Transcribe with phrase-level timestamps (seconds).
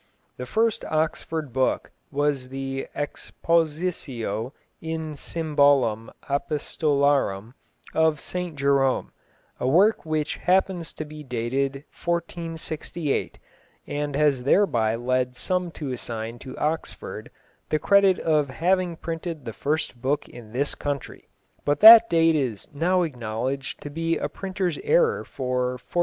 [0.37, 7.53] The first Oxford book was the Exposicio in Simbolum Apostolorum
[7.93, 9.11] of St Jerome,
[9.59, 13.37] a work which happens to be dated 1468,
[13.85, 17.29] and has thereby led some to assign to Oxford
[17.69, 21.27] the credit of having printed the first book in this country.
[21.63, 25.99] But that date is now acknowledged to be a printer's error for 1478.